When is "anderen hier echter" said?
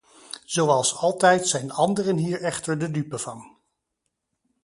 1.71-2.77